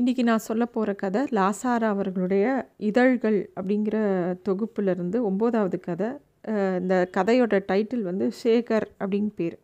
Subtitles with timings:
[0.00, 2.44] இன்றைக்கி நான் சொல்ல போகிற கதை லாசாரா அவர்களுடைய
[2.88, 3.96] இதழ்கள் அப்படிங்கிற
[4.46, 6.08] தொகுப்பிலிருந்து ஒம்போதாவது கதை
[6.80, 9.56] இந்த கதையோட டைட்டில் வந்து சேகர் அப்படின்னு பேர்.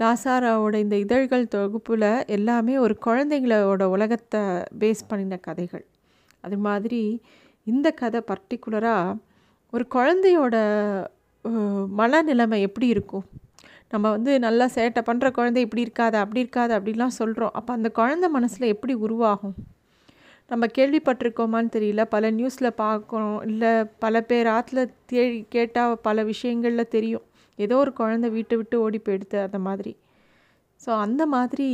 [0.00, 4.42] லாசாராவோட இந்த இதழ்கள் தொகுப்பில் எல்லாமே ஒரு குழந்தைங்களோட உலகத்தை
[4.82, 5.86] பேஸ் பண்ணின கதைகள்.
[6.40, 7.02] அது மாதிரி
[7.66, 9.18] இந்த கதை பர்டிகுலராக
[9.72, 10.56] ஒரு குழந்தையோட
[12.00, 13.26] மனநிலைமை எப்படி இருக்கும்?
[13.92, 18.28] நம்ம வந்து நல்லா சேட்டை பண்ணுற குழந்தை இப்படி இருக்காது அப்படி இருக்காது அப்படிலாம் சொல்கிறோம் அப்போ அந்த குழந்தை
[18.28, 19.56] மனசில் எப்படி உருவாகும்?
[20.50, 22.04] நம்ம கேள்விப்பட்டிருக்கோமான்னு தெரியல.
[22.04, 27.24] பல நியூஸில் பார்க்குறோம் இல்லை பல பேர் ஆற்றுல தேடி கேட்டால் பல விஷயங்களில் தெரியும்.
[27.56, 29.96] ஏதோ ஒரு குழந்தை வீட்டை விட்டு ஓடி போயிடுது அந்த மாதிரி.
[30.86, 31.68] ஸோ அந்த மாதிரி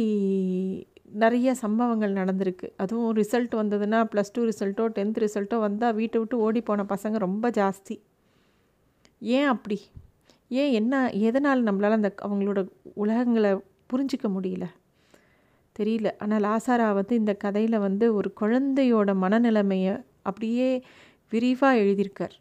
[1.14, 2.68] நிறைய சம்பவங்கள் நடந்திருக்கு.
[2.76, 7.50] அதுவும் ரிசல்ட் வந்ததுன்னா ப்ளஸ் டூ ரிசல்ட்டோ டென்த் ரிசல்ட்டோ வந்தால் வீட்டை விட்டு ஓடி போன பசங்க ரொம்ப
[7.50, 7.96] ஜாஸ்தி.
[9.22, 9.78] ஏன் அப்படி?
[10.60, 10.94] ஏன் என்ன
[11.28, 12.60] எதனால் நம்மளால் அந்த அவங்களோட
[13.02, 13.50] உலகங்களை
[13.92, 14.66] புரிஞ்சிக்க முடியல?
[15.76, 16.08] தெரியல.
[16.22, 19.94] ஆனால் லாசாரா வந்து இந்த கதையில் வந்து ஒரு குழந்தையோட மனநிலைமையை
[20.30, 20.68] அப்படியே
[21.32, 22.34] விரிவாக எழுதியிருக்கார்.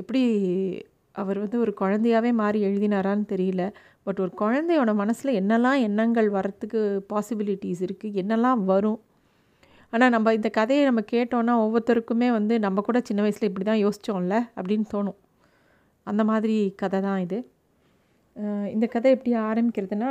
[0.00, 0.22] எப்படி
[1.14, 3.62] அவர் வந்து ஒரு குழந்தையாவே மாறி எழுதினாரான்னு தெரியல.
[4.06, 6.80] பட் ஒரு குழந்தையோட மனசில் என்னெல்லாம் எண்ணங்கள் வரத்துக்கு
[7.12, 9.00] பாசிபிலிட்டிஸ் இருக்குது என்னெல்லாம் வரும்?
[9.92, 14.36] ஆனால் நம்ம இந்த கதையை நம்ம கேட்டோன்னா ஒவ்வொருத்தருக்குமே வந்து நம்ம கூட சின்ன வயசில் இப்படி தான் யோசித்தோம்ல
[14.58, 15.18] அப்படின்னு தோணும்.
[16.10, 17.38] அந்த மாதிரி கதை தான் இது.
[18.74, 20.10] இந்த கதை எப்படி ஆரம்பிக்கிறதுனா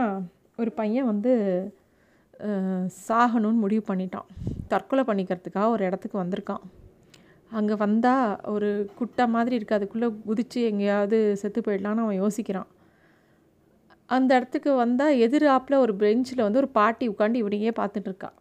[0.62, 1.34] ஒரு பையன் வந்து
[3.08, 4.28] சாகணும்னு முடிவு பண்ணிட்டான்.
[4.72, 6.64] தற்கொலை பண்ணிக்கிறதுக்காக ஒரு இடத்துக்கு வந்திருக்கான்.
[7.52, 12.70] அங்கே வந்தால் ஒரு குட்டை மாதிரி இருக்குது அதுக்குள்ளே குதித்து எங்கேயாவது செத்து போயிடலான்னு அவன் யோசிக்கிறான்.
[14.16, 18.38] அந்த இடத்துக்கு வந்தால் எதிராப்பில் ஒரு பெஞ்சில் வந்து ஒரு பாட்டி உட்காந்து இவனையே பார்த்துட்டு இருக்கான்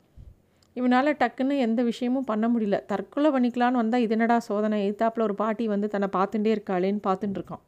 [0.76, 2.84] இவனால் டக்குன்னு எந்த விஷயமும் பண்ண முடியல.
[2.84, 4.90] தற்கொலை பண்ணிக்கலான்னு வந்தால் இதனடா சோதனை?
[4.90, 7.64] எதிர்த்தாப்புல ஒரு பாட்டி வந்து தன்னை பார்த்துட்டே இருக்காளேன்னு பார்த்துட்டு இருக்கான்.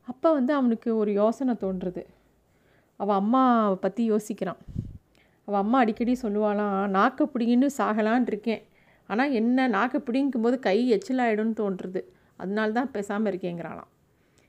[0.00, 2.04] அப்போ வந்து அவனுக்கு ஒரு யோசனை தோன்றுறது
[2.96, 4.56] அவள் அம்மா பற்றி யோசிக்கிறான்.
[5.44, 8.62] அவள் அம்மா அடிக்கடி சொல்லுவாளாம் நாக்கு பிடிங்கின்னு சாகலான் இருக்கேன்.
[9.06, 12.04] ஆனால் என்ன நாக்கு பிடிங்கும் போது கை எச்சலாயிடும்னு தோன்றுறது
[12.36, 13.90] அதனால தான் பேசாமல் இருக்கேங்கிறாளாம்.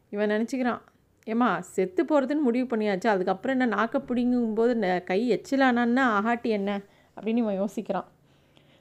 [0.09, 0.81] இவன் நினச்சிக்கிறான்
[1.23, 3.07] ஏம்மா செத்து போகிறதுன்னு முடிவு பண்ணியாச்சு.
[3.07, 6.81] அதுக்கப்புறம் என்ன நாக்க பிடிங்கும்போது ந- கை எச்சிலானான்னா ஆகாட்டி என்ன?
[7.19, 8.07] அப்படின்னு இவன் யோசிக்கிறான்.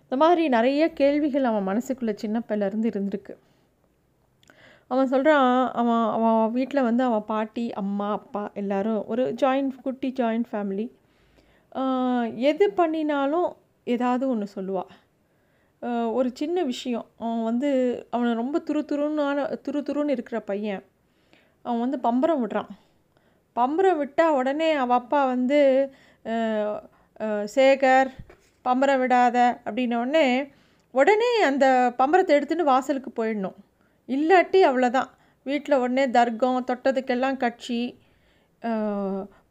[0.02, 3.34] இந்த மாதிரி நிறைய கேள்விகள் அவன் மனசுக்குள்ளே சின்ன இருந்திருக்கு.
[4.90, 10.48] அவன் சொல்கிறான் அவன் அவன் வீட்டில் வந்து அவன் பாட்டி அம்மா அப்பா எல்லாரும் ஒரு ஜாயிண்ட் குட்டி ஜாயிண்ட்
[10.52, 10.86] ஃபேமிலி
[12.50, 13.50] எது பண்ணினாலும்
[13.94, 14.92] ஏதாவது ஒன்று சொல்லுவாள்
[16.12, 17.06] ஒரு சின்ன விஷயம்.
[17.18, 17.70] அவன் வந்து
[18.10, 20.82] அவனை ரொம்ப துரு துருன்னான துரு துருன்னு இருக்கிற பையன்.
[21.64, 22.70] அவன் வந்து பம்பரம் விடுறான்.
[23.56, 25.60] பம்பரம் விட்டால் உடனே அவள் அப்பா வந்து
[27.56, 28.10] சேகர்
[28.64, 29.36] பம்பரம் விடாத
[29.66, 30.26] அப்படின்னோடனே
[30.94, 31.66] உடனே அந்த
[31.98, 33.58] பம்பரத்தை எடுத்துன்னு வாசலுக்கு போயிடணும்.
[34.08, 35.10] இல்லாட்டி அவ்வளோதான்
[35.46, 37.80] வீட்டில் உடனே தர்க்கம் தொட்டதுக்கெல்லாம் கட்சி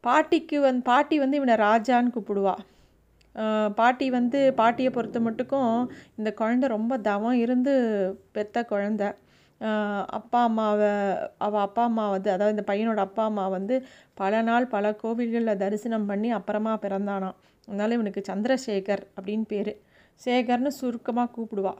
[0.06, 2.54] பாட்டிக்கு வந் பாட்டி வந்து இவனை ராஜான்னு கூப்பிடுவா.
[3.78, 5.72] பாட்டி வந்து பாட்டியை பொறுத்த மட்டுக்கும்
[6.18, 7.74] இந்த குழந்தை ரொம்ப தவம் இருந்து
[8.36, 9.08] பெத்த குழந்தை.
[10.18, 10.90] அப்பா அம்மாவை
[11.38, 13.76] அவள் அப்பா அம்மா வந்து அதாவது இந்த பையனோட அப்பா அம்மா வந்து
[14.14, 17.36] பல நாள் பல கோவில்களில் தரிசனம் பண்ணி அப்புறமா பிறந்தானாம்.
[17.68, 19.72] அதனால இவனுக்கு சந்திரசேகர் அப்படின்னு பேர்.
[20.20, 21.74] சேகர்னு சுருக்கமாக கூப்பிடுவா.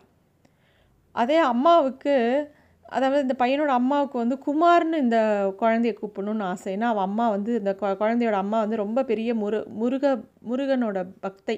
[1.15, 2.15] அதே அம்மாவுக்கு
[2.85, 5.19] அதாவது இந்த பையனோட அம்மாவுக்கு வந்து குமார்னு இந்த
[5.61, 6.69] குழந்தைய கூப்பிடணும்னு ஆசை.
[6.77, 7.73] ஏன்னா அவள் அம்மா வந்து இந்த
[8.03, 10.05] குழந்தையோட அம்மா வந்து ரொம்ப பெரிய முரு முருக
[10.51, 11.57] முருகனோட பக்தை.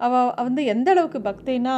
[0.00, 1.76] அவள் வந்து எந்த அளவுக்கு பக்தைனா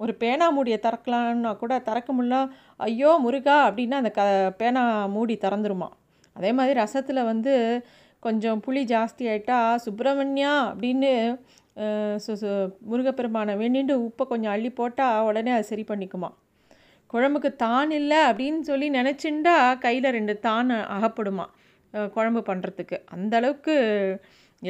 [0.00, 2.38] ஒரு பேனா மூடியை திறக்கலான்னா கூட திறக்க முடியல
[2.80, 4.22] ஐயோ முருகா அப்படின்னா அந்த க
[4.58, 5.88] பேனா மூடி திறந்துருமா.
[6.36, 7.54] அதே மாதிரி ரசத்தில் வந்து
[8.22, 11.10] கொஞ்சம் புளி ஜாஸ்தி ஆகிட்டா சுப்பிரமணியா அப்படின்னு
[12.24, 12.38] சு-
[12.82, 16.30] முருகப்பெருமானை வேண்டிட்டு உப்பை கொஞ்சம் அள்ளி போட்டால் உடனே அது சரி பண்ணிக்குமா.
[17.10, 21.46] குழம்புக்கு தான் இல்லை அப்படின்னு சொல்லி நினச்சிண்டா கையில் ரெண்டு தான் அகப்படுமா
[22.14, 23.74] குழம்பு பண்ணுறதுக்கு அந்த அளவுக்கு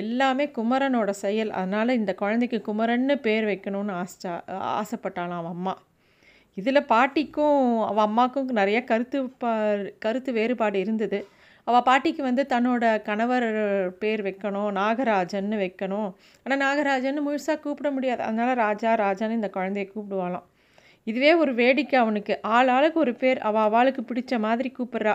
[0.02, 1.50] எல்லாமே குமரனோட செயல்.
[1.50, 4.30] அதனால் இந்த குழந்தைக்கு குமரன்னு பேர் வைக்கணும்னு ஆசை
[4.80, 5.74] ஆசைப்பட்டாலாம் அவன் அம்மா.
[6.56, 9.52] இதில் பாட்டிக்கும் அவள் அம்மாவுக்கும் நிறைய கருத்து பா
[9.98, 11.18] கருத்து வேறுபாடு இருந்தது.
[11.66, 13.46] அவள் பாட்டிக்கு வந்து தன்னோட கணவர்
[13.98, 16.10] பேர் வைக்கணும் நாகராஜன்னு வைக்கணும்.
[16.46, 18.22] ஆனால் நாகராஜன்னு முழுசாக கூப்பிட முடியாது.
[18.22, 20.46] அதனால் ராஜா ராஜான்னு இந்த குழந்தைய கூப்பிடுவாளாம்.
[21.06, 22.34] இதுவே ஒரு வேடிக்கை அவனுக்கு.
[22.56, 23.38] ஆள் ஆளுக்கு ஒரு பேர்.
[23.38, 25.14] அவள் அவளுக்கு பிடிச்ச மாதிரி கூப்பிட்றா.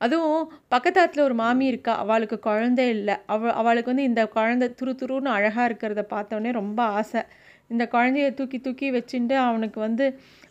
[0.00, 0.40] அதுவும்
[0.70, 3.14] பக்கத்தாத்தில் ஒரு மாமி இருக்கா அவளுக்கு குழந்தை இல்லை.
[3.26, 7.22] அவ அவளுக்கு வந்து இந்த குழந்தை துரு துருன்னு அழகாக இருக்கிறத பார்த்தோன்னே ரொம்ப ஆசை.
[7.68, 10.04] இந்த குழந்தைய தூக்கி தூக்கி வச்சுட்டு அவனுக்கு வந்து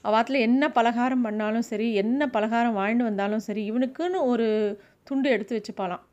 [0.03, 4.47] அவாத்தில் என்ன பலகாரம் பண்ணாலும் சரி என்ன பலகாரம் வாழ்ந்து வந்தாலும் சரி இவனுக்குன்னு ஒரு
[5.03, 6.03] துண்டு எடுத்து வச்சுப்பாலாம்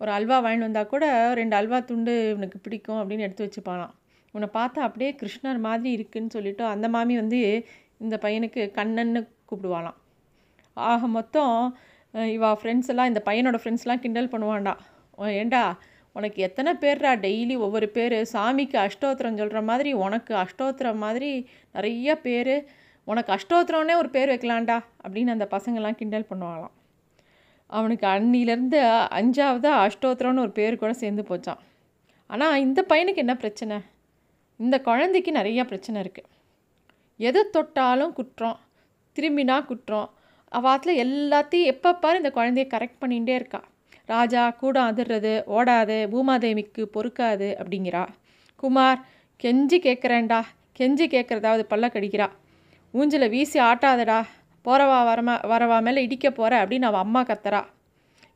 [0.00, 1.04] ஒரு அல்வா வாங்கிட்டு வந்தால் கூட
[1.34, 3.92] ரெண்டு அல்வா துண்டு இவனுக்கு பிடிக்கும் அப்படின்னு எடுத்து வச்சுப்பாலாம்
[4.34, 7.40] உன்னை பார்த்தா அப்படியே கிருஷ்ணர் மாதிரி இருக்குன்னு சொல்லிட்டு அந்த மாமி வந்து
[7.98, 9.20] இந்த பையனுக்கு கண்ணன்னு
[9.50, 9.98] கூப்பிடுவாளாம்.
[10.76, 11.56] ஆக மொத்தம்
[12.14, 14.78] இவா ஃப்ரெண்ட்ஸ் எல்லாம் இந்த பையனோட ஃப்ரெண்ட்ஸ்லாம் கிண்டல் பண்ணுவான்டா.
[15.14, 15.78] "ஓ, ஏண்டா
[16.12, 18.12] உனக்கு எத்தனை பேர்டா டெய்லி ஒவ்வொரு பேர்?
[18.12, 22.68] சாமிக்கு அஷ்டோத்திரம் சொல்கிற மாதிரி உனக்கு அஷ்டோத்திரம் மாதிரி நிறைய பேர்.
[23.04, 26.74] உனக்கு அஷ்டோத்திரம்னே ஒரு பேர் வைக்கலாம்டா அப்படின்னு அந்த பசங்கள்லாம் கிண்டல் பண்ணுவாங்களாம்.
[27.66, 28.80] அவனுக்கு அன்னிலேருந்து
[29.10, 31.58] அஞ்சாவது அஷ்டோத்திரம்னு ஒரு பேர் கூட சேர்ந்து போச்சான்
[32.26, 33.78] ஆனால் இந்த பையனுக்கு என்ன பிரச்சனை?
[34.56, 36.30] இந்த குழந்தைக்கு நிறையா பிரச்சனை இருக்குது
[37.16, 38.58] எதை தொட்டாலும் குற்றம்
[39.16, 40.10] திரும்பினா குற்றம்
[40.58, 43.60] அவாத்தில் எல்லாத்தையும் எப்போ பாரு இந்த குழந்தைய கரெக்ட் பண்ணிகிட்டே இருக்கா.
[44.12, 48.04] ராஜா கூட அதிர்றது ஓடாது பூமாதேவிக்கு பொறுக்காது அப்படிங்கிறா.
[48.62, 49.00] குமார்
[49.44, 50.40] கெஞ்சி கேட்குறேன்டா
[50.78, 52.28] கெஞ்சி கேட்குறதாவது பல்ல கடிக்கிறா
[52.94, 54.20] ஊஞ்சலை வீசி ஆட்டாதடா
[54.64, 57.60] போகிறவா வரமா வரவா மேலே இடிக்க போகிற அப்படின்னு அவள் அம்மா கத்துறா.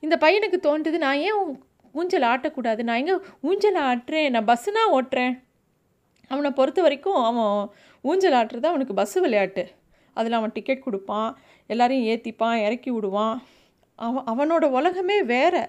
[0.05, 1.41] இந்த பையனுக்கு தோன்றுது நான் ஏன்
[1.99, 2.83] ஊஞ்சல் ஆட்டக்கூடாது?
[2.89, 5.35] நான் எங்கே ஊஞ்சல் ஆட்டுறேன் நான் பஸ்ஸுனா ஓட்டுறேன்.
[6.31, 7.53] அவனை பொறுத்த வரைக்கும் அவன்
[8.05, 9.65] ஊஞ்சல் ஆட்டுறது அவனுக்கு பஸ்ஸு விளையாட்டு.
[10.19, 11.31] அதில் அவன் டிக்கெட் கொடுப்பான்
[11.71, 13.37] எல்லாரையும் ஏற்றிப்பான் இறக்கி விடுவான்.
[13.99, 15.65] அவன் அவனோட உலகமே வேறு.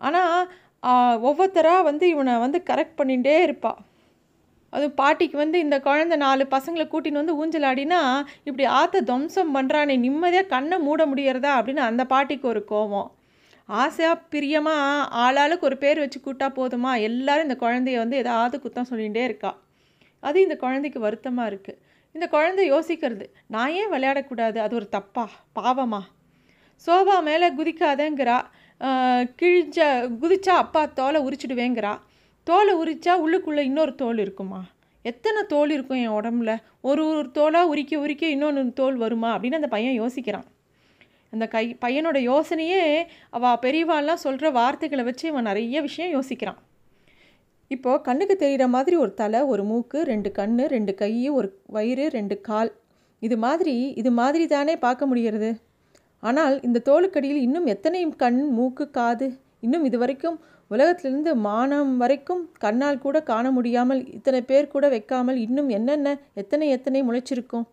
[0.00, 0.38] ஆனால்
[1.28, 3.80] ஒவ்வொருத்தராக வந்து இவனை வந்து கரெக்ட் பண்ணிகிட்டே இருப்பாள்
[4.72, 8.00] அது பாட்டிக்கு வந்து இந்த குழந்த நாலு பசங்களை கூட்டின்னு வந்து ஊஞ்சலாடினா
[8.46, 13.08] இப்படி ஆற்ற துவம்சம் பண்ணுறானே நிம்மதியாக கண்ணை மூட முடியறதா அப்படின்னு அந்த பாட்டிக்கு ஒரு கோபம்.
[13.68, 16.92] ஆசையாக பிரியமாக ஆளாளுக்கு ஒரு பேர் வச்சு கூட்டா போதுமா?
[17.08, 19.52] எல்லாரும் இந்த குழந்தைய வந்து ஏதாவது குத்தம் சொல்லிகிட்டே இருக்கா.
[20.22, 21.80] அது இந்த குழந்தைக்கு வருத்தமாக இருக்குது
[22.14, 24.58] இந்த குழந்தை யோசிக்கிறது நான் ஏன் விளையாடக்கூடாது?
[24.64, 25.24] அது ஒரு தப்பா?
[25.56, 26.00] பாவமா?
[26.84, 28.36] சோபா மேலே குதிக்காதேங்கிறா.
[29.40, 29.78] கிழிஞ்ச
[30.22, 31.92] குதிச்சா அப்பா தோலை உரிச்சிடுவேங்கிறா.
[32.46, 34.60] தோலை உரிச்சா உள்ளுக்குள்ளே இன்னொரு தோல் இருக்குமா?
[35.02, 36.52] எத்தனை தோல் இருக்கும் என் உடம்புல?
[36.80, 39.30] ஒரு ஒரு தோலாக உரிக்க உரிக்க இன்னொன்று தோல் வருமா?
[39.38, 40.46] அப்படின்னு அந்த பையன் யோசிக்கிறான்.
[41.30, 42.82] அந்த கை பையனோட யோசனையே
[43.36, 46.60] அவள் பெரியவாள்லாம் சொல்கிற வார்த்தைகளை வச்சு இவன் நிறைய விஷயம் யோசிக்கிறான்.
[47.74, 52.36] இப்போது கண்ணுக்கு தெரிகிற மாதிரி ஒரு தலை ஒரு மூக்கு ரெண்டு கண் ரெண்டு கை ஒரு வயிறு ரெண்டு
[52.48, 52.70] கால்.
[53.22, 55.50] இது மாதிரி இது மாதிரி தானே பார்க்க முடிகிறது.
[56.22, 59.26] ஆனால் இந்த தோலுக்கடியில் இன்னும் எத்தனை கண் மூக்கு காது?
[59.64, 60.36] இன்னும் இது வரைக்கும்
[60.70, 67.00] உலகத்திலிருந்து மானம் வரைக்கும் கண்ணால் கூட காண முடியாமல் இத்தனை பேர் கூட வைக்காமல் இன்னும் என்னென்ன எத்தனை எத்தனை
[67.08, 67.66] முளைச்சிருக்கும்?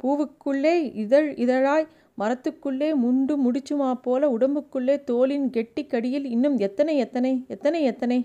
[0.00, 1.88] பூவுக்குள்ளே இதழ் இதழாய்
[2.18, 8.18] மரத்துக்குள்ளே முண்டு முடிச்சுமா போல உடம்புக்குள்ளே தோலின் கெட்டி கடியில் இன்னும் எத்தனை எத்தனை எத்தனை எத்தனை?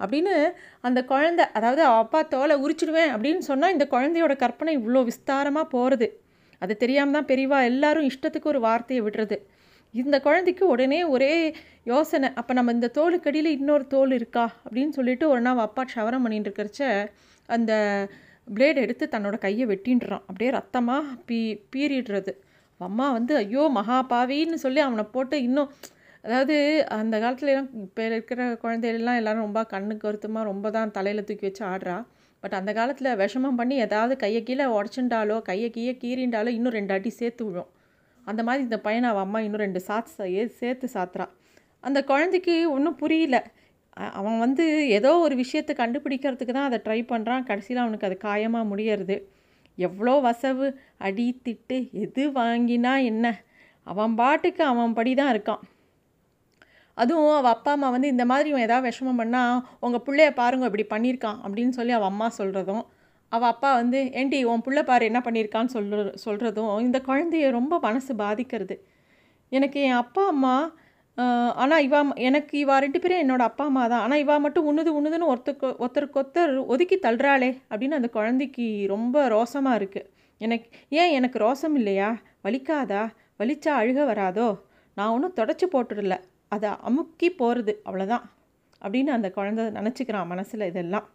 [0.00, 0.34] அப்படின்னு
[0.80, 6.08] அந்த குழந்தை அதாவது அப்பா தோலை உரிச்சிடுவேன் அப்படின்னு சொன்னால் இந்த குழந்தையோட கற்பனை இவ்வளோ விஸ்தாரமாக போகிறது
[6.62, 9.36] அது தெரியாமல் தான் பெரியவா எல்லாரும் இஷ்டத்துக்கு ஒரு வார்த்தையை விடுறது.
[9.94, 11.32] இந்த குழந்தைக்கு உடனே ஒரே
[11.84, 16.48] யோசனை அப்போ நம்ம இந்த தோலுக்கடியில் இன்னொரு தோல் இருக்கா அப்படின்னு சொல்லிட்டு ஒரு நாள் அப்பா ஷவரம் பண்ணிட்டு
[16.50, 16.82] இருக்கிறச்ச
[17.48, 17.72] அந்த
[18.48, 20.24] பிளேட் எடுத்து தன்னோட கையை வெட்டின்றான்.
[20.28, 21.38] அப்படியே ரத்தமாக பீ
[21.72, 22.32] பீறிடுறது.
[22.80, 25.70] அம்மா வந்து ஐயோ மகாபாவின்னு சொல்லி அவனை போட்டு இன்னும்
[26.24, 26.56] அதாவது
[26.98, 31.96] அந்த காலத்துலலாம் இப்போ இருக்கிற குழந்தைகள்லாம் எல்லோரும் ரொம்ப கண்ணுக்கு வருத்தமாக ரொம்ப தான் தலையில் தூக்கி வச்சு ஆடுறா.
[32.42, 37.10] பட் அந்த காலத்தில் விஷமம் பண்ணி ஏதாவது கையை கீழே உடச்சுட்டாலோ கையை கீழே கீறிண்டாலோ இன்னும் ரெண்டு அடி
[37.20, 37.70] சேர்த்து விழும்.
[38.26, 40.30] அந்த மாதிரி இந்த பையனை அவள் அம்மா இன்னும் ரெண்டு சாத்து
[40.60, 41.32] சேர்த்து சாத்துறான்
[41.88, 43.38] அந்த குழந்தைக்கு ஒன்றும் புரியல.
[44.18, 44.64] அவன் வந்து
[44.98, 49.16] ஏதோ ஒரு விஷயத்தை கண்டுபிடிக்கிறதுக்கு தான் அதை ட்ரை பண்ணுறான் கடைசியில் அவனுக்கு அது காயமாக முடியறது.
[49.78, 50.66] எவ்வளோ வசவு
[51.06, 53.26] அடி திட்டு எது வாங்கினா என்ன?
[53.92, 55.62] அவன் பாட்டுக்கு அவன் படி தான் இருக்கான்.
[56.98, 60.86] அதுவும் அவள் அப்பா அம்மா வந்து இந்த மாதிரி இவன் ஏதாவது விஷமம் பண்ணால் உங்கள் பிள்ளைய பாருங்க இப்படி
[60.92, 62.84] பண்ணியிருக்கான் அப்படின்னு சொல்லி அவள் அம்மா சொல்கிறதும்
[63.32, 68.12] அவள் அப்பா வந்து ஏண்டி உன் பிள்ளை பாரு என்ன பண்ணியிருக்கான்னு சொல்ற சொல்கிறதும் இந்த குழந்தைய ரொம்ப மனசு
[68.22, 68.74] பாதிக்கிறது.
[69.52, 70.54] எனக்கு என் அப்பா அம்மா
[71.62, 74.04] ஆனால் இவா எனக்கு இவா ரெண்டு பேரும் என்னோடய அப்பா அம்மா தான்.
[74.04, 79.78] ஆனால் இவா மட்டும் உண்ணுது உண்ணுதுன்னு ஒருத்தருக்கு ஒருத்தருக்கு ஒருத்தர் ஒதுக்கி தள்ளுறாளே அப்படின்னு அந்த குழந்தைக்கு ரொம்ப ரோசமாக
[79.80, 80.08] இருக்குது
[80.40, 80.68] எனக்கு
[81.00, 82.08] ஏன் எனக்கு ரோசம் இல்லையா?
[82.46, 83.02] வலிக்காதா?
[83.40, 84.48] வலிச்சா அழுக வராதோ?
[84.96, 86.16] நான் ஒன்றும் தொடச்சி போட்டுடல.
[86.54, 88.24] அதை அமுக்கி போகிறது அவ்வளோதான்
[88.82, 91.06] அப்படின்னு அந்த குழந்த நினச்சிக்கிறான் மனசில் இதெல்லாம்.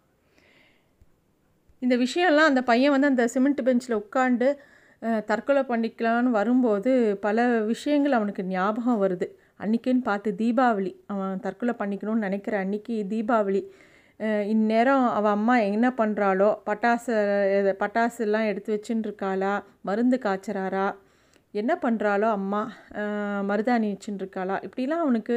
[1.82, 4.48] இந்த விஷயம்லாம் அந்த பையன் வந்து அந்த சிமெண்ட் பெஞ்சில் உட்காந்து
[5.28, 6.90] தற்கொலை பண்ணிக்கலான்னு வரும்போது
[7.26, 9.26] பல விஷயங்கள் அவனுக்கு ஞாபகம் வருது.
[9.62, 13.62] அன்றைக்கின்னு பார்த்து தீபாவளி அவன் தற்கொலை பண்ணிக்கணும்னு நினைக்கிற அன்றைக்கி தீபாவளி.
[14.54, 17.14] இந்நேரம் அவள் அம்மா என்ன பண்ணுறாளோ பட்டாசு
[17.82, 19.52] பட்டாசுலாம் எடுத்து வச்சுன்னு இருக்காளா
[19.88, 20.86] மருந்து காய்ச்சறாரா
[21.54, 22.62] என்ன பண்ணுறாளோ அம்மா
[23.50, 25.36] மருதாணிச்சுன்னு இருக்காளா இப்படிலாம் அவனுக்கு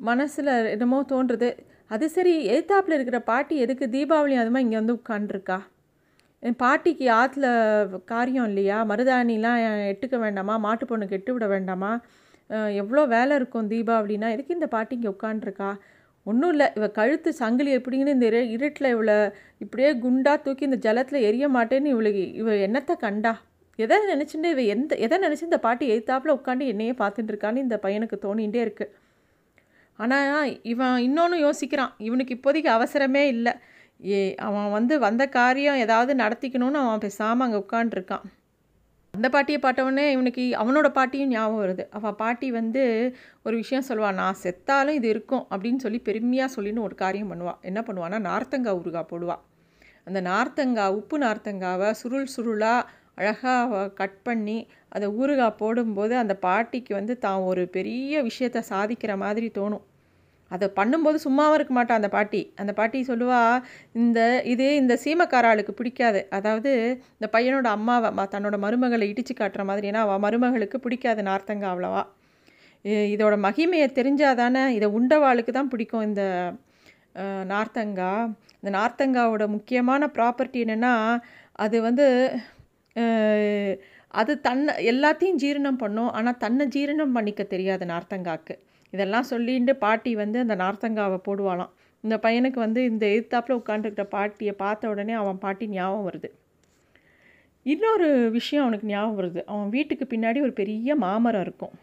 [0.00, 1.50] மனசில் என்னமோ தோன்றுறது
[1.90, 5.58] அது சரி எதிர்த்தாப்பில் இருக்கிற பாட்டி எதுக்கு தீபாவளி அதுமாதிரி இங்கே வந்து உட்காண்ட்ருக்கா
[6.42, 7.46] என் பாட்டிக்கு ஆற்றுல
[8.12, 8.78] காரியம் இல்லையா?
[8.90, 9.60] மருதாணிலாம்
[9.92, 10.54] எட்டுக்க வேண்டாமா?
[10.66, 11.92] மாட்டு பொண்ணுக்கு எட்டு விட வேண்டாமா?
[12.80, 14.28] எவ்வளோ வேலை இருக்கும் தீபாவளினா?
[14.34, 15.70] எதுக்கு இந்த பாட்டி இங்கே உட்காண்ட்ருக்கா
[16.26, 19.16] ஒன்றும் இல்லை இவள் கழுத்து சங்கிலி எப்படின்னு இந்த இருட்டில் இவளை
[19.64, 23.34] இப்படியே குண்டாக தூக்கி இந்த ஜலத்தில் எரிய மாட்டேன்னு இவளுக்கு இவள் என்னத்தை கண்டா?
[23.78, 28.16] எதை நினச்சிட்டு இவ எந்த எதை நினச்சி இந்த பாட்டி எய்த்தாப்பில் உட்காந்து என்னையே பார்த்துட்டு இருக்கான்னு இந்த பையனுக்கு
[28.22, 28.92] தோணிகிட்டே இருக்குது
[29.98, 31.92] ஆனால் இவன் இன்னொன்று யோசிக்கிறான்.
[31.98, 33.52] இவனுக்கு இப்போதைக்கு அவசரமே இல்லை.
[34.10, 38.24] ஏ அவன் வந்து வந்த காரியம் ஏதாவது நடத்திக்கணும்னு அவன் பேசாமல் அங்கே உட்காண்ட்ருக்கான்
[39.14, 41.84] அந்த பாட்டியை பார்த்தவொடனே இவனுக்கு அவனோட பாட்டியும் ஞாபகம் வருது.
[41.98, 42.82] அவள் பாட்டி வந்து
[43.42, 47.80] ஒரு விஷயம் சொல்லுவாள் நான் செத்தாலும் இது இருக்கும் அப்படின்னு சொல்லி பெருமையாக சொல்லின்னு ஒரு காரியம் பண்ணுவாள் என்ன
[47.86, 49.42] பண்ணுவான்னா நார்த்தங்காய் ஊறுகாய் போடுவாள்
[50.04, 52.82] அந்த நார்த்தங்காய் உப்பு நார்த்தங்காவை சுருள் சுருளாக
[53.16, 54.58] அழகாக கட் பண்ணி
[54.88, 59.84] அதை ஊறுகாய் போடும்போது அந்த பாட்டிக்கு வந்து தான் ஒரு பெரிய விஷயத்தை சாதிக்கிற மாதிரி தோணும்.
[60.50, 62.52] அதை பண்ணும்போது சும்மாவும் இருக்க மாட்டான் அந்த பாட்டி.
[62.56, 63.40] அந்த பாட்டி சொல்லுவா
[63.92, 66.20] இந்த இது இந்த சீமக்காராளுக்கு பிடிக்காது.
[66.30, 66.72] அதாவது
[67.18, 69.90] இந்த பையனோட அம்மாவை ம- தன்னோட மருமகளை இடித்து காட்டுற மாதிரி.
[69.90, 72.02] ஏன்னா அவள் மருமகளுக்கு பிடிக்காது நார்த்தங்கா அவ்வளவா.
[73.14, 76.22] இதோட மகிமையை தெரிஞ்சாதானே இதை உண்டவாளுக்கு தான் பிடிக்கும் இந்த
[77.52, 78.12] நார்த்தங்கா.
[78.60, 80.94] இந்த நார்த்தங்காவோட முக்கியமான ப்ராப்பர்ட்டி என்னென்னா
[81.52, 82.06] அது வந்து
[84.20, 86.10] அது தன்னை எல்லாத்தையும் ஜீரணம் பண்ணும்.
[86.18, 88.54] ஆனால் தன்னை ஜீரணம் பண்ணிக்க தெரியாது நார்த்தங்காக்கு.
[88.94, 91.72] இதெல்லாம் சொல்லிட்டு பாட்டி வந்து அந்த நார்த்தங்காவை போடுவாளாம்.
[92.04, 96.28] இந்த பையனுக்கு வந்து இந்த எதிர்த்தாப்பில் உட்காந்துருக்கிற பாட்டியை பார்த்த உடனே அவன் பாட்டி ஞாபகம் வருது.
[97.66, 99.40] இன்னொரு விஷயம் அவனுக்கு ஞாபகம் வருது.
[99.52, 101.74] அவன் வீட்டுக்கு பின்னாடி ஒரு பெரிய மாமரம் இருக்கும்.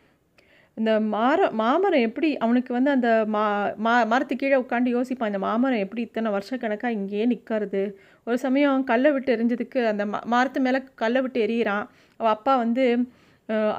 [0.77, 3.43] இந்த மார மாமரம் எப்படி அவனுக்கு வந்து அந்த மா
[3.85, 5.29] மா மரத்து கீழே உட்காந்து யோசிப்பான்.
[5.31, 7.81] இந்த மாமரம் எப்படி இத்தனை வருஷக்கணக்காக இங்கேயே நிற்கிறது
[8.27, 11.85] ஒரு சமயம் கல்லை விட்டு எரிஞ்சதுக்கு அந்த ம மரத்து மேலே கல்லை விட்டு எரியிறான்.
[12.19, 12.85] அவள் அப்பா வந்து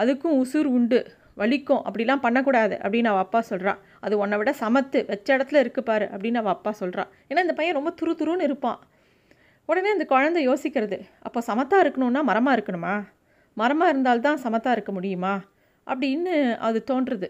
[0.02, 1.00] அதுக்கும் உசுர் உண்டு.
[1.38, 1.82] வலிக்கும்.
[1.88, 2.74] அப்படிலாம் பண்ணக்கூடாது.
[2.82, 4.98] அப்படின்னு அவள் அப்பா சொல்கிறான் அது உன்னை விட சமத்து.
[5.10, 6.06] வச்ச இடத்துல இருக்கு பாரு.
[6.12, 8.78] அப்படின்னு அவள் அப்பா சொல்கிறான் ஏன்னா இந்த பையன் ரொம்ப துரு துருன்னு இருப்பான்.
[9.68, 10.96] உடனே அந்த குழந்தை யோசிக்கிறது.
[11.26, 12.94] அப்போ சமத்தாக இருக்கணும்னா மரமாக இருக்கணுமா?
[13.56, 15.34] மரமாக இருந்தால்தான் சமத்தாக இருக்க முடியுமா?
[15.87, 16.35] அப்படின்னு
[16.67, 17.29] அது தோன்றுறது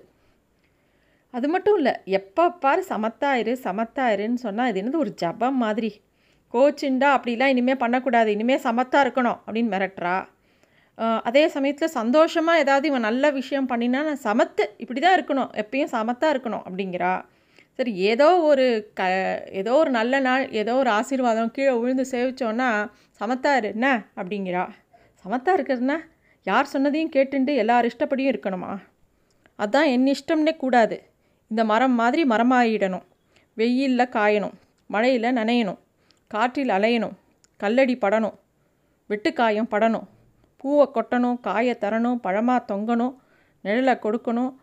[1.35, 5.91] அது மட்டும் இல்லை எப்போ பாரு சமத்தாயிரு சமத்தாயிருன்னு சொன்னால் இது என்னது ஒரு ஜபம் மாதிரி.
[6.55, 10.17] கோச்சுண்டா அப்படிலாம் இனிமேல் பண்ணக்கூடாது இனிமேல் சமத்தாக இருக்கணும் அப்படின்னு மிரட்டுறா.
[11.29, 16.35] அதே சமயத்தில் சந்தோஷமாக ஏதாவது இவன் நல்ல விஷயம் பண்ணினா நான் சமத்து இப்படி தான் இருக்கணும் எப்பயும் சமத்தாக
[16.35, 17.15] இருக்கணும் அப்படிங்கிறா.
[17.79, 18.67] சரி ஏதோ ஒரு
[18.99, 19.03] க
[19.61, 22.69] ஏதோ ஒரு நல்ல நாள் ஏதோ ஒரு ஆசீர்வாதம் கீழே விழுந்து சேவிச்சோன்னா
[23.21, 23.89] சமத்தாரு என்ன
[24.21, 24.65] அப்படிங்கிறா.
[25.25, 25.99] சமத்தாக இருக்கிறதுனா
[26.45, 28.79] யார் சொன்னதையும் கேட்டுண்டு எல்லார் இஷ்டப்படியும் இருக்கணுமா?
[29.59, 31.03] அதான் என் இஷ்டம்னே கூடாது.
[31.49, 33.03] இந்த மரம் மாதிரி மரமாயிடணும்.
[33.55, 34.53] வெயிலில் காயணும்.
[34.87, 35.79] மழையில் நனையணும்.
[36.27, 37.13] காற்றில் அலையணும்.
[37.61, 38.35] கல்லடி படணும்.
[39.09, 40.07] வெட்டுக்காயம் படணும்.
[40.57, 41.41] பூவை கொட்டணும்.
[41.41, 42.15] காயை தரணும்.
[42.15, 43.17] பழமாக தொங்கணும்.
[43.65, 44.55] நிழலை கொடுக்கணும்.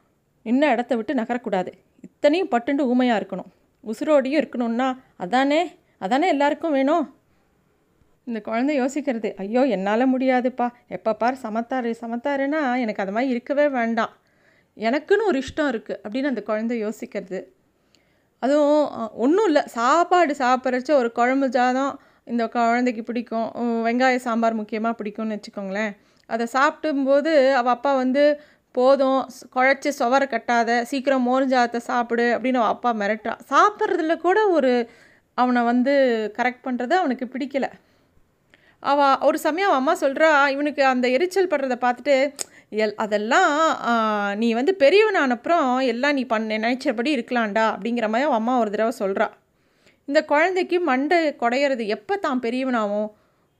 [0.45, 1.73] நின்ன இடத்த விட்டு நகரக்கூடாது.
[2.01, 3.51] இத்தனையும் பட்டுண்டு ஊமையாக இருக்கணும்.
[3.87, 5.71] உசுரோடையும் இருக்கணும்னா அதானே?
[5.99, 7.15] அதானே எல்லாருக்கும் வேணும்?
[8.27, 10.67] இந்த குழந்தை யோசிக்கிறது ஐயோ என்னால் முடியாதுப்பா.
[10.95, 14.13] எப்போ பார் சமத்தாரு சமத்தாருன்னா எனக்கு அது மாதிரி இருக்கவே வேண்டாம்.
[14.77, 17.39] எனக்குன்னு ஒரு இஷ்டம் இருக்குது அப்படின்னு அந்த குழந்தை யோசிக்கிறது.
[18.41, 18.85] அதுவும்
[19.23, 19.63] ஒன்றும் இல்லை.
[19.79, 21.93] சாப்பாடு சாப்பிட்றச்ச ஒரு குழம்பு ஜாதம்
[22.31, 23.49] இந்த குழந்தைக்கு பிடிக்கும்.
[23.87, 25.93] வெங்காய சாம்பார் முக்கியமாக பிடிக்கும்னு வச்சுக்கோங்களேன்.
[26.29, 28.23] அதை சாப்பிடும்போது அவள் அப்பா வந்து
[28.75, 29.21] போதும்.
[29.55, 30.69] குழச்சி சுவரை கட்டாத.
[30.91, 34.73] சீக்கிரம் மோர் ஜாதத்தை சாப்பிடு அப்படின்னு அவள் அப்பா மிரட்டான் சாப்பிட்றதுல கூட ஒரு
[35.37, 35.93] அவனை வந்து
[36.37, 37.67] கரெக்ட் பண்ணுறது அவனுக்கு பிடிக்கல.
[38.83, 42.15] அவ ஒரு சமயம் அவன் அம்மா சொல்கிறா இவனுக்கு அந்த எரிச்சல் படுறத பார்த்துட்டு
[42.69, 43.53] எல் அதெல்லாம்
[44.35, 48.93] நீ வந்து பெரியவனான அப்புறம் எல்லாம் நீ பண்ண நினைச்சபடி இருக்கலாம்டா அப்படிங்கிற மாதிரி அவன் அம்மா ஒரு தடவை
[48.99, 49.27] சொல்கிறா
[50.05, 53.09] இந்த குழந்தைக்கு மண்டை குடையிறது எப்போ தான் பெரியவனாகும்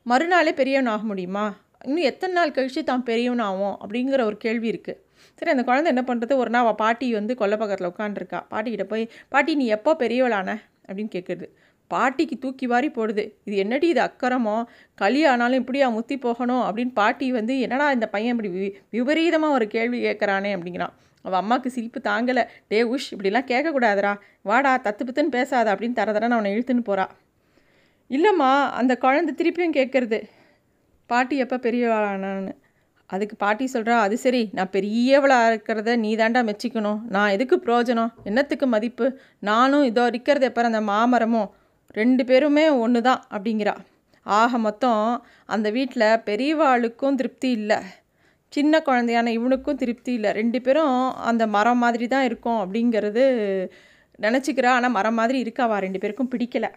[0.05, 1.55] மறுநாளே பெரியவன் ஆக முடியுமா?
[1.85, 4.99] இன்னும் எத்தனை நாள் கழித்து தான் பெரியவனாகும் அப்படிங்கிற ஒரு கேள்வி இருக்குது
[5.33, 9.09] சரி அந்த குழந்தை என்ன பண்ணுறது ஒரு நாள் அவள் பாட்டி வந்து கொல்லை பக்கத்தில் உட்காந்துருக்கா பாட்டிக்கிட்ட போய்
[9.29, 10.49] பாட்டி நீ எப்போ பெரியவளான?
[10.87, 11.47] அப்படின்னு கேட்குறது
[11.93, 13.23] பாட்டிக்கு தூக்கி வாரி போடுது.
[13.47, 14.55] இது என்னடி இது அக்கறமோ
[15.01, 19.67] களி ஆனாலும் இப்படியா முத்தி போகணும் அப்படின்னு பாட்டி வந்து என்னடா இந்த பையன் இப்படி வி விபரீதமாக ஒரு
[19.75, 20.95] கேள்வி கேட்குறானே அப்படிங்கிறான்.
[21.25, 22.43] அவள் அம்மாவுக்கு சிரிப்பு தாங்கலை.
[22.71, 24.13] டே உஷ் இப்படிலாம் கேட்கக்கூடாதுடா
[24.49, 27.05] வாடா தத்து பித்துன்னு பேசாத அப்படின்னு தர தரன்னு அவனை இழுத்துன்னு போகிறா
[28.09, 30.19] இல்லைம்மா அந்த குழந்தை திருப்பியும் கேட்குறது
[31.09, 32.53] பாட்டி எப்போ பெரியவளானான்னு
[33.09, 36.99] அதுக்கு பாட்டி சொல்கிறா அது சரி நான் பெரியவளாக இருக்கிறத நீ தாண்டா மெச்சிக்கணும்.
[37.15, 39.05] நான் எதுக்கு பிரயோஜனம் என்னத்துக்கு மதிப்பு?
[39.49, 40.63] நானும் இதோ இருக்கிறது எப்போ?
[40.69, 41.49] அந்த மாமரமும்.
[41.99, 43.73] ரெண்டு பேருமே ஒன்று தான் அப்படிங்கிறா.
[44.25, 45.03] ஆக மொத்தம்
[45.53, 47.79] அந்த வீட்டில் பெரியவாளுக்கும் திருப்தி இல்லை.
[48.53, 50.31] சின்ன குழந்தையான இவனுக்கும் திருப்தி இல்லை.
[50.39, 50.95] ரெண்டு பேரும்
[51.29, 53.23] அந்த மரம் மாதிரி தான் இருக்கும் அப்படிங்கிறது
[54.25, 54.71] நினச்சிக்கிறா.
[54.77, 56.69] ஆனால் மரம் மாதிரி இருக்காவா ரெண்டு பேருக்கும் பிடிக்கலை.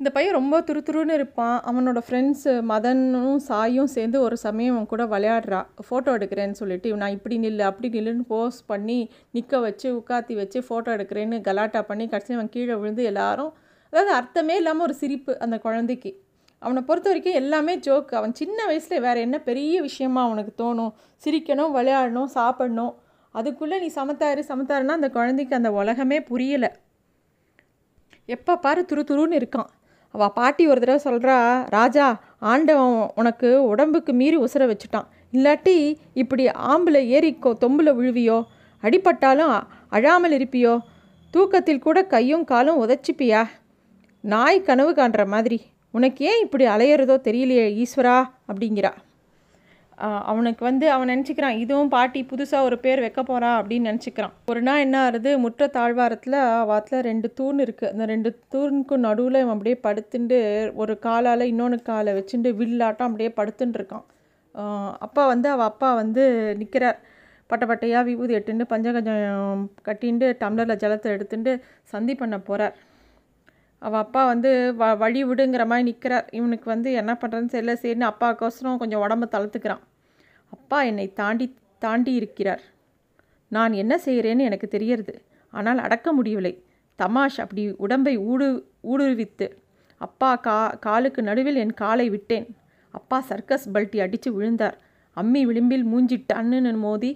[0.00, 1.56] இந்த பையன் ரொம்ப துருதுருன்னு இருப்பான்.
[1.70, 5.60] அவனோட ஃப்ரெண்ட்ஸு மதனும் சாயும் சேர்ந்து ஒரு சமயம் அவன் கூட விளையாடுறா.
[5.86, 8.98] ஃபோட்டோ எடுக்கிறேன்னு சொல்லிட்டு நான் இப்படி நில்லு அப்படி நில்லுன்னு போஸ்ட் பண்ணி
[9.36, 13.52] நிற்க வச்சு உட்காத்தி வச்சு ஃபோட்டோ எடுக்கிறேன்னு கலாட்டா பண்ணி கடைசி அவன் கீழே விழுந்து எல்லாரும்
[13.92, 16.10] அதாவது அர்த்தமே இல்லாமல் ஒரு சிரிப்பு அந்த குழந்தைக்கு.
[16.62, 20.92] அவனை பொறுத்த வரைக்கும் எல்லாமே ஜோக்கு அவன் சின்ன வயசில் வேறு என்ன பெரிய விஷயமா அவனுக்கு தோணும்.
[21.24, 22.94] சிரிக்கணும் விளையாடணும் சாப்பிடணும்.
[23.34, 26.70] அதுக்குள்ளே நீ சமத்தாரு சமத்தாருன்னா அந்த குழந்தைக்கு அந்த உலகமே புரியலை.
[28.26, 29.68] எப்போ பாரு துரு துருன்னு இருக்கான்.
[30.14, 31.36] அவள் பாட்டி ஒரு தடவை சொல்கிறா
[31.68, 32.06] ராஜா
[32.38, 35.08] ஆண்டவன் உனக்கு உடம்புக்கு மீறி உசுர வச்சுட்டான்.
[35.32, 35.76] இல்லாட்டி
[36.14, 37.30] இப்படி ஆம்பில் ஏறி
[37.64, 38.38] தொம்பில் விழுவியோ?
[38.82, 39.54] அடிபட்டாலும்
[39.88, 40.74] அழாமல் இருப்பியோ?
[41.30, 43.42] தூக்கத்தில் கூட கையும் காலும் உதச்சிப்பியா?
[44.24, 45.58] நாய் கனவு காண்ற மாதிரி
[45.94, 48.16] உனக்கு ஏன் இப்படி அலையிறதோ தெரியலையே ஈஸ்வரா?
[48.50, 48.90] அப்படிங்கிறா.
[50.30, 54.34] அவனுக்கு வந்து அவன் நினச்சிக்கிறான் இதுவும் பாட்டி புதுசாக ஒரு பேர் வைக்க போகிறா அப்படின்னு நினச்சிக்கிறான்.
[54.50, 56.36] ஒரு நாள் என்ன ஆகுது முற்ற தாழ்வாரத்தில்
[56.70, 60.38] வாத்தில் ரெண்டு தூண் இருக்குது அந்த ரெண்டு தூணுக்கும் நடுவில் இவன் அப்படியே படுத்துட்டு
[60.82, 64.06] ஒரு காலால் இன்னொன்று காலை வச்சுட்டு வில்லாட்டம் அப்படியே படுத்துட்டு இருக்கான்.
[65.06, 66.24] அப்பா வந்து அவள் அப்பா வந்து
[66.60, 67.00] நிற்கிறார்
[67.50, 71.52] பட்டை பட்டையாக விபூதி எட்டுண்டு பஞ்சகஜம் கட்டிண்டு டம்ளரில் ஜலத்தை எடுத்துட்டு
[71.92, 72.74] சந்தி பண்ண போகிறார்
[73.82, 77.74] அவள் அப்பா வந்து வ வழி விடுங்கிற மாதிரி நிற்கிறார் இவனுக்கு வந்து என்ன பண்ணுறதுன்னு தெரியல.
[77.82, 79.82] சரின்னு அப்பாவுக்கோசரம் கொஞ்சம் உடம்ப தளர்த்துக்கிறான்.
[80.52, 81.46] அப்பா என்னை தாண்டி
[81.82, 82.62] தாண்டி இருக்கிறார்.
[83.52, 85.14] நான் என்ன செய்கிறேன்னு எனக்கு தெரியறது.
[85.52, 86.54] ஆனால் அடக்க முடியவில்லை.
[86.98, 88.48] தமாஷ் அப்படி உடம்பை ஊடு
[88.92, 89.46] ஊடுருவித்து
[90.00, 90.56] அப்பா கா
[90.86, 92.46] காலுக்கு நடுவில் என் காலை விட்டேன்.
[92.94, 94.76] அப்பா சர்க்கஸ் பல்ட்டி அடித்து விழுந்தார்.
[95.16, 97.10] அம்மி விளிம்பில் மூஞ்சிட்டு அண்ணுன்னு மோதி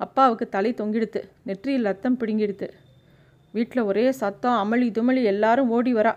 [0.00, 2.68] அப்பாவுக்கு தலை தொங்கிடுத்து நெற்றியில் ரத்தம் பிடுங்கிடுத்து.
[3.56, 6.14] வீட்டில் ஒரே சத்தம் அமளி துமளி எல்லாரும் ஓடி வரா.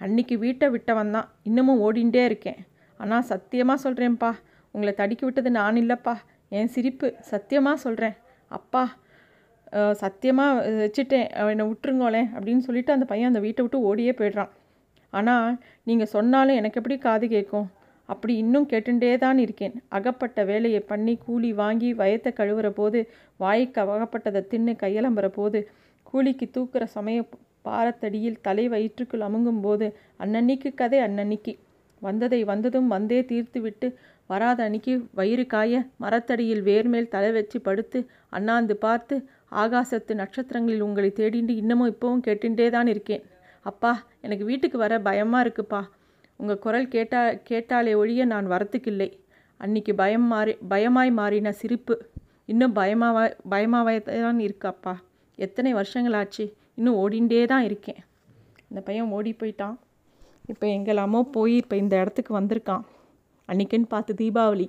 [0.00, 1.28] அன்னைக்கு வீட்டை விட்டவன் தான்.
[1.48, 2.60] இன்னமும் ஓடிண்டே இருக்கேன்.
[3.00, 4.30] ஆனால் சத்தியமாக சொல்கிறேன்ப்பா
[4.74, 6.14] உங்களை தடுக்கி விட்டது நான் இல்லைப்பா.
[6.58, 7.08] என் சிரிப்பு.
[7.32, 8.16] சத்தியமாக சொல்கிறேன்
[8.58, 8.82] அப்பா
[10.00, 11.28] சத்தியமாக வச்சுட்டேன்.
[11.52, 14.50] என்னை விட்டுருங்கோளேன் அப்படின்னு சொல்லிட்டு அந்த பையன் அந்த வீட்டை விட்டு ஓடியே போயிடுறான்.
[15.12, 15.46] ஆனால்
[15.88, 17.68] நீங்கள் சொன்னாலும் எனக்கு எப்படி காது கேட்கும்?
[18.08, 19.74] அப்படி இன்னும் கேட்டுண்டே தான் இருக்கேன்.
[19.96, 23.00] அகப்பட்ட வேலையை பண்ணி கூலி வாங்கி வயத்தை கழுவுற போது
[23.42, 25.60] வாய்க்கு அகப்பட்டதை தின்னு கையலம்புற போது
[26.12, 27.18] கூலிக்கு தூக்குற சமய
[27.66, 29.86] பாரத்தடியில் தலை வயிற்றுக்குள் அமுங்கும் போது
[30.22, 31.52] அன்னன்னைக்கு கதை அன்னன்னைக்கு.
[32.02, 33.88] வந்ததை வந்ததும் வந்தே தீர்த்து விட்டு
[34.30, 37.98] வராத அன்னைக்கு வயிறு காய மரத்தடியில் வேர்மேல் தலை வச்சு படுத்து
[38.36, 39.14] அண்ணாந்து பார்த்து
[39.62, 43.22] ஆகாசத்து நட்சத்திரங்களில் உங்களை தேடிண்டு இன்னமும் இப்போவும் கேட்டுட்டே தான் இருக்கேன்.
[43.66, 45.80] அப்பா எனக்கு வீட்டுக்கு வர பயமாக இருக்குப்பா.
[46.40, 49.08] உங்கள் குரல் கேட்டா கேட்டாலே ஒழிய நான் வரத்துக்கில்லை.
[49.60, 51.96] அன்னைக்கு பயம் மாறி பயமாய் மாறின சிரிப்பு.
[52.52, 54.94] இன்னும் பயமாக பயமாக தான் இருக்காப்பா
[55.46, 56.44] எத்தனை வருஷங்கள் ஆச்சு
[56.78, 58.00] இன்னும் ஓடிண்டே தான் இருக்கேன்.
[58.70, 59.76] இந்த பையன் ஓடி போயிட்டான்.
[60.52, 62.84] இப்போ எங்கெல்லாமோ போய் இப்போ இந்த இடத்துக்கு வந்திருக்கான்.
[63.48, 64.68] அன்றைக்குன்னு பார்த்து தீபாவளி.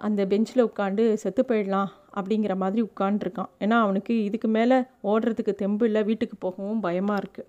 [0.00, 4.76] அந்த பெஞ்சில் உட்காந்து செத்து போயிடலாம் அப்படிங்கிற மாதிரி உட்காந்துருக்கான் ஏன்னா அவனுக்கு இதுக்கு மேலே
[5.10, 7.48] ஓடுறதுக்கு தெம்பு இல்லை வீட்டுக்கு போகவும் பயமாக இருக்குது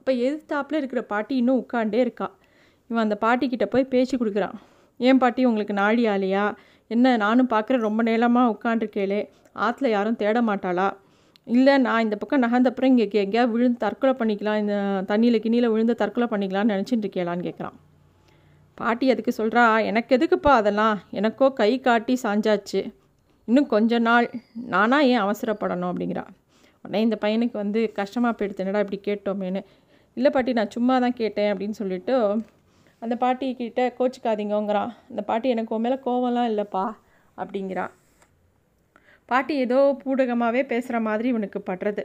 [0.00, 2.28] இப்போ எதிர்த்தாப்பில் இருக்கிற பாட்டி இன்னும் உட்காண்டே இருக்கா.
[2.90, 4.56] இவன் அந்த பாட்டிக்கிட்ட போய் பேச்சு கொடுக்குறான்.
[5.06, 6.44] ஏன் பாட்டி உங்களுக்கு நாடி ஆலையா
[6.94, 9.20] என்ன நானும் பார்க்குறேன் ரொம்ப நேரமாக உட்காண்டிருக்கேளே
[9.64, 10.86] ஆற்றுல யாரும் தேட மாட்டாளா?
[11.46, 14.76] இல்லை நான் இந்த பக்கம் நகர்ந்தப்புறம் இங்கே எங்கேயாவது விழுந்து தற்கொலை பண்ணிக்கலாம் இந்த
[15.10, 17.76] தண்ணியில் கிண்ணியில் விழுந்து தற்கொலை பண்ணிக்கலாம்னு நினச்சிட்டு இருக்கேளான்னு கேட்குறான்
[18.78, 20.96] பாட்டி அதுக்கு சொல்கிறா எனக்கு எதுக்குப்பா அதெல்லாம்?
[21.10, 22.80] எனக்கோ கை காட்டி சாஞ்சாச்சு.
[23.48, 25.90] இன்னும் கொஞ்ச நாள் நானாக ஏன் அவசரப்படணும்?
[25.92, 26.24] அப்படிங்கிறா.
[26.84, 29.60] உடனே இந்த பையனுக்கு வந்து கஷ்டமாக போயிடுத்துனடா இப்படி கேட்டோமேனு
[30.16, 32.14] இல்லை பாட்டி நான் சும்மா தான் கேட்டேன் அப்படின்னு சொல்லிவிட்டு
[33.02, 36.84] அந்த பாட்டி கிட்ட கோச்சிக்காதீங்கங்கிறான் அந்த பாட்டி எனக்கு உன் மேலே கோவம்லாம் இல்லைப்பா
[37.38, 37.86] அப்படிங்கிறா.
[39.28, 42.02] பாட்டி ஏதோ பூடகமாகவே பேசுகிற மாதிரி இவனுக்கு படுறது.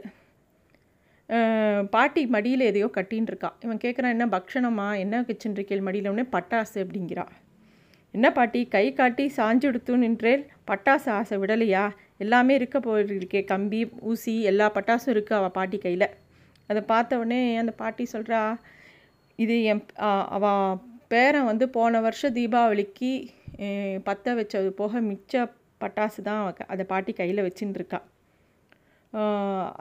[1.94, 3.50] பாட்டி மடியில் எதையோ கட்டின்னு இருக்கா.
[3.64, 4.88] இவன் கேட்குறான் என்ன பக்ஷணமா?
[5.04, 6.10] என்ன வச்சுருக்கேள் மடியில்?
[6.12, 7.24] உடனே பட்டாசு அப்படிங்கிறா.
[8.14, 8.60] என்ன பாட்டி?
[8.74, 11.84] கை காட்டி சாஞ்சு எடுத்து நின்றேல் பட்டாசு ஆசை விடலையா?
[12.24, 13.80] எல்லாமே இருக்க போயிருக்கே கம்பி
[14.10, 16.08] ஊசி எல்லா பட்டாசும் இருக்குது அவள் பாட்டி கையில்.
[16.70, 18.40] அதை பார்த்த உடனே அந்த பாட்டி சொல்கிறா
[19.38, 19.82] இது என்
[20.36, 20.64] அவன்
[21.12, 23.10] பேரன் வந்து போன வருஷம் தீபாவளிக்கு
[24.06, 25.42] பற்ற வச்சது போக மிச்ச
[25.84, 26.42] பட்டாசு தான்
[26.74, 28.00] அதை பாட்டி கையில் வச்சுன்னு இருக்கா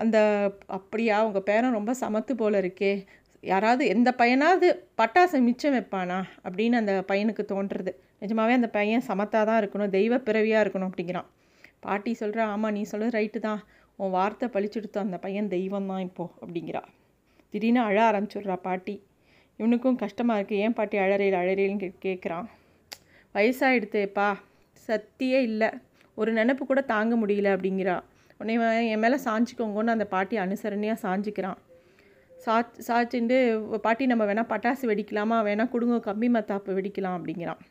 [0.01, 0.17] அந்த
[0.77, 2.93] அப்படியா உங்கள் பேரன் ரொம்ப சமத்து போல் இருக்கே.
[3.51, 4.67] யாராவது எந்த பையனாவது
[4.99, 6.17] பட்டாசை மிச்சம் வைப்பானா?
[6.45, 7.91] அப்படின்னு அந்த பையனுக்கு தோன்றுறது.
[8.23, 11.29] நிஜமாவே அந்த பையன் சமத்தாக தான் இருக்கணும் தெய்வ பிறவியாக இருக்கணும் அப்படிங்கிறான்.
[11.85, 13.61] பாட்டி சொல்கிறா ஆமாம் நீ சொல்கிற ரைட்டு தான்.
[13.99, 16.83] உன் வார்த்தை பழிச்சுடுத்தோம் அந்த பையன் தெய்வம் தான் இப்போது அப்படிங்கிறா.
[17.53, 18.95] திடீர்னு அழ ஆரம்பிச்சிடுறா பாட்டி.
[19.59, 22.49] இவனுக்கும் கஷ்டமாக இருக்குது ஏன் பாட்டி அழறையில் அழறையில்னு கேட்குறான்
[23.35, 24.29] வயசாகிடுத்தேப்பா
[24.87, 25.71] சத்தியே இல்லை.
[26.21, 27.97] ஒரு நினப்பு கூட தாங்க முடியல அப்படிங்கிறா.
[28.39, 28.55] உடனே
[28.93, 31.60] என் மேலே சாஞ்சிக்கோங்கன்னு அந்த பாட்டி அனுசரணையாக சாஞ்சிக்கிறான்.
[32.45, 32.53] சா
[32.88, 33.36] சாய்ச்சிண்டு
[33.86, 35.38] பாட்டி நம்ம வேணால் பட்டாசு வெடிக்கலாமா?
[35.47, 37.62] வேணால் கொடுங்க கம்பி மத்தாப்பு வெடிக்கலாம் அப்படிங்கிறான்.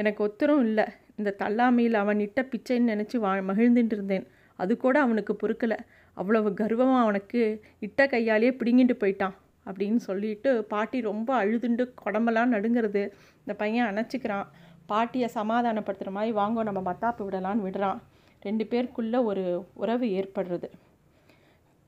[0.00, 0.86] எனக்கு ஒத்தரும் இல்லை.
[1.18, 4.26] இந்த தள்ளாமையில் அவன் இட்ட பிச்சைன்னு நினச்சி வா மகிழ்ந்துட்டு இருந்தேன்.
[4.62, 5.78] அது கூட அவனுக்கு பொறுக்கலை.
[6.20, 7.40] அவ்வளவு கர்வமாக அவனுக்கு
[7.86, 9.34] இட்ட கையாலேயே பிடுங்கிட்டு போயிட்டான்
[9.68, 13.02] அப்படின்னு சொல்லிட்டு பாட்டி ரொம்ப அழுதுண்டு குடம்பெல்லாம் நடுங்கிறது.
[13.42, 14.46] இந்த பையன் அணைச்சிக்கிறான்.
[14.88, 17.98] பாட்டியை சமாதானப்படுத்துகிற மாதிரி வாங்கோ நம்ம மத்தாப்பு விடலான்னு விடுறான்.
[18.40, 20.68] ரெண்டு பேருக்குள்ளே ஒரு உறவு ஏற்படுறது.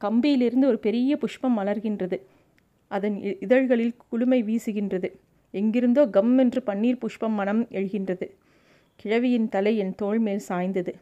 [0.00, 2.18] கம்பியிலிருந்து ஒரு பெரிய புஷ்பம் மலர்கின்றது.
[2.88, 5.08] அதன் இதழ்களில் குளுமை வீசுகின்றது.
[5.50, 8.26] எங்கிருந்தோ கம் என்று பன்னீர் புஷ்பம் மனம் எழுகின்றது.
[8.96, 10.94] கிழவியின் தலை என் தோள் மேல் சாய்ந்தது.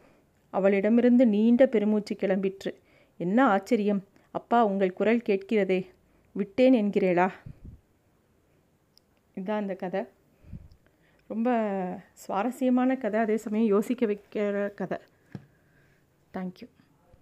[0.49, 2.71] அவளிடமிருந்து நீண்ட பெருமூச்சு கிளம்பிற்று.
[3.17, 4.03] என்ன ஆச்சரியம்.
[4.31, 5.79] அப்பா உங்கள் குரல் கேட்கிறதே.
[6.31, 7.29] விட்டேன் என்கிறேளா?
[9.35, 10.03] இதுதான் அந்த கதை.
[11.29, 11.49] ரொம்ப
[12.13, 13.19] சுவாரஸ்யமான கதை.
[13.19, 14.97] அதே சமயம் யோசிக்க வைக்கிற கதை.
[16.33, 16.67] தேங்க்யூ